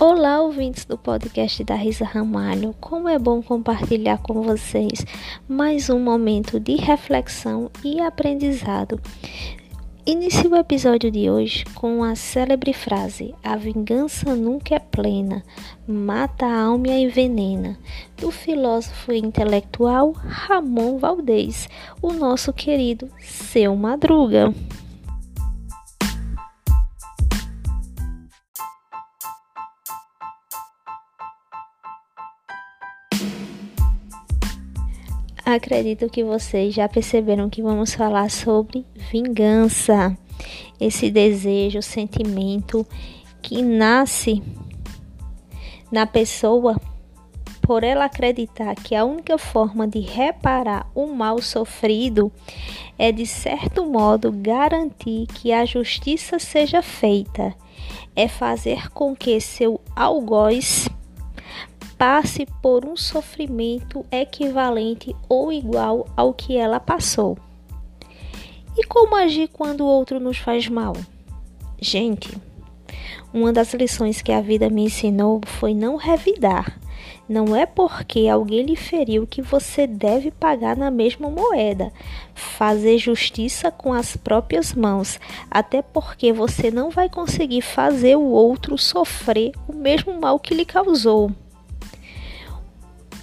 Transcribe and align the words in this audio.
Olá, 0.00 0.40
ouvintes 0.40 0.86
do 0.86 0.96
podcast 0.96 1.62
da 1.62 1.74
Risa 1.74 2.06
Ramalho. 2.06 2.74
Como 2.80 3.06
é 3.06 3.18
bom 3.18 3.42
compartilhar 3.42 4.16
com 4.16 4.40
vocês 4.40 5.04
mais 5.46 5.90
um 5.90 6.00
momento 6.00 6.58
de 6.58 6.74
reflexão 6.76 7.70
e 7.84 8.00
aprendizado. 8.00 8.98
Inicio 10.06 10.52
o 10.52 10.56
episódio 10.56 11.10
de 11.10 11.28
hoje 11.28 11.66
com 11.74 12.02
a 12.02 12.14
célebre 12.14 12.72
frase: 12.72 13.34
A 13.44 13.56
vingança 13.56 14.34
nunca 14.34 14.74
é 14.74 14.78
plena, 14.78 15.44
mata 15.86 16.46
a 16.46 16.62
alma 16.62 16.88
e 16.88 16.92
a 16.92 16.98
envenena, 16.98 17.78
do 18.16 18.30
filósofo 18.30 19.12
intelectual 19.12 20.12
Ramon 20.12 20.96
Valdez, 20.96 21.68
o 22.00 22.10
nosso 22.10 22.54
querido 22.54 23.06
Seu 23.18 23.76
Madruga. 23.76 24.50
Acredito 35.52 36.08
que 36.08 36.22
vocês 36.22 36.72
já 36.72 36.88
perceberam 36.88 37.50
que 37.50 37.60
vamos 37.60 37.92
falar 37.92 38.30
sobre 38.30 38.86
vingança. 39.10 40.16
Esse 40.80 41.10
desejo, 41.10 41.82
sentimento 41.82 42.86
que 43.42 43.60
nasce 43.60 44.40
na 45.90 46.06
pessoa 46.06 46.80
por 47.62 47.82
ela 47.82 48.04
acreditar 48.04 48.76
que 48.76 48.94
a 48.94 49.04
única 49.04 49.36
forma 49.38 49.88
de 49.88 49.98
reparar 49.98 50.88
o 50.94 51.08
mal 51.08 51.42
sofrido 51.42 52.30
é, 52.96 53.10
de 53.10 53.26
certo 53.26 53.84
modo, 53.84 54.30
garantir 54.30 55.26
que 55.26 55.52
a 55.52 55.64
justiça 55.64 56.38
seja 56.38 56.80
feita, 56.80 57.56
é 58.14 58.28
fazer 58.28 58.88
com 58.90 59.16
que 59.16 59.40
seu 59.40 59.80
algoz 59.96 60.88
passe 62.00 62.46
por 62.62 62.86
um 62.86 62.96
sofrimento 62.96 64.06
equivalente 64.10 65.14
ou 65.28 65.52
igual 65.52 66.08
ao 66.16 66.32
que 66.32 66.56
ela 66.56 66.80
passou. 66.80 67.36
E 68.74 68.86
como 68.86 69.14
agir 69.14 69.48
quando 69.48 69.82
o 69.82 69.86
outro 69.86 70.18
nos 70.18 70.38
faz 70.38 70.66
mal? 70.66 70.96
Gente, 71.78 72.34
uma 73.34 73.52
das 73.52 73.74
lições 73.74 74.22
que 74.22 74.32
a 74.32 74.40
vida 74.40 74.70
me 74.70 74.84
ensinou 74.84 75.42
foi 75.44 75.74
não 75.74 75.96
revidar. 75.96 76.80
Não 77.28 77.54
é 77.54 77.66
porque 77.66 78.28
alguém 78.28 78.62
lhe 78.62 78.76
feriu 78.76 79.26
que 79.26 79.42
você 79.42 79.86
deve 79.86 80.30
pagar 80.30 80.78
na 80.78 80.90
mesma 80.90 81.28
moeda. 81.28 81.92
Fazer 82.34 82.96
justiça 82.96 83.70
com 83.70 83.92
as 83.92 84.16
próprias 84.16 84.72
mãos, 84.72 85.20
até 85.50 85.82
porque 85.82 86.32
você 86.32 86.70
não 86.70 86.88
vai 86.88 87.10
conseguir 87.10 87.60
fazer 87.60 88.16
o 88.16 88.24
outro 88.24 88.78
sofrer 88.78 89.52
o 89.68 89.74
mesmo 89.74 90.18
mal 90.18 90.38
que 90.38 90.54
lhe 90.54 90.64
causou 90.64 91.30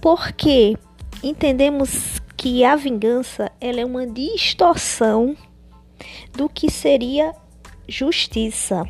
porque 0.00 0.76
entendemos 1.22 2.20
que 2.36 2.64
a 2.64 2.74
vingança 2.74 3.50
ela 3.60 3.80
é 3.80 3.84
uma 3.84 4.06
distorção 4.06 5.36
do 6.32 6.48
que 6.48 6.70
seria 6.70 7.34
justiça. 7.86 8.84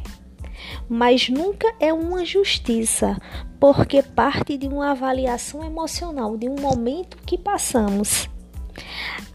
Mas 0.88 1.28
nunca 1.28 1.72
é 1.80 1.92
uma 1.92 2.24
justiça, 2.24 3.16
porque 3.58 4.02
parte 4.02 4.56
de 4.56 4.68
uma 4.68 4.90
avaliação 4.92 5.64
emocional, 5.64 6.36
de 6.36 6.48
um 6.48 6.56
momento 6.60 7.16
que 7.26 7.36
passamos. 7.36 8.28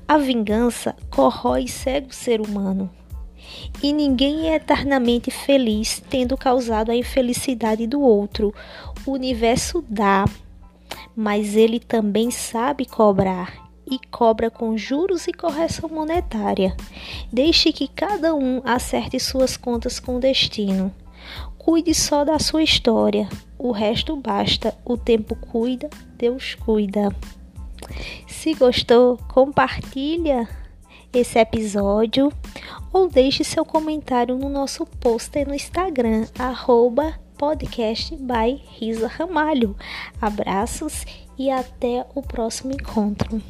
A 0.07 0.17
vingança 0.17 0.95
corrói 1.09 1.63
e 1.63 1.67
cega 1.67 2.07
o 2.07 2.13
ser 2.13 2.39
humano. 2.39 2.89
E 3.81 3.91
ninguém 3.91 4.49
é 4.49 4.55
eternamente 4.55 5.29
feliz 5.31 6.01
tendo 6.09 6.37
causado 6.37 6.91
a 6.91 6.95
infelicidade 6.95 7.87
do 7.87 8.01
outro. 8.01 8.53
O 9.05 9.11
universo 9.11 9.83
dá, 9.89 10.25
mas 11.15 11.55
ele 11.55 11.79
também 11.79 12.29
sabe 12.29 12.85
cobrar 12.85 13.65
e 13.89 13.99
cobra 14.09 14.49
com 14.49 14.77
juros 14.77 15.27
e 15.27 15.33
correção 15.33 15.89
monetária. 15.89 16.75
Deixe 17.31 17.71
que 17.71 17.87
cada 17.87 18.33
um 18.35 18.61
acerte 18.65 19.19
suas 19.19 19.55
contas 19.55 19.99
com 19.99 20.19
destino. 20.19 20.91
Cuide 21.57 21.93
só 21.93 22.23
da 22.23 22.37
sua 22.37 22.63
história, 22.63 23.27
o 23.57 23.71
resto 23.71 24.15
basta. 24.15 24.75
O 24.83 24.97
tempo 24.97 25.35
cuida, 25.35 25.89
Deus 26.17 26.55
cuida. 26.55 27.15
Se 28.27 28.53
gostou, 28.53 29.17
compartilha 29.27 30.47
esse 31.13 31.39
episódio 31.39 32.31
ou 32.91 33.07
deixe 33.07 33.43
seu 33.43 33.65
comentário 33.65 34.37
no 34.37 34.49
nosso 34.49 34.85
post 34.85 35.43
no 35.45 35.53
Instagram, 35.53 36.27
arroba 36.37 37.19
podcast 37.37 38.15
by 38.15 38.61
Risa 38.79 39.07
Ramalho. 39.07 39.75
Abraços 40.21 41.05
e 41.37 41.49
até 41.49 42.05
o 42.15 42.21
próximo 42.21 42.73
encontro. 42.73 43.41